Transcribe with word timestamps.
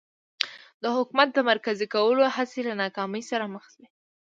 د 0.83 0.85
حکومت 0.95 1.29
د 1.33 1.39
مرکزي 1.51 1.87
کولو 1.93 2.23
هڅې 2.35 2.61
له 2.67 2.73
ناکامۍ 2.83 3.23
سره 3.31 3.45
مخ 3.53 3.63
شوې. 3.73 3.87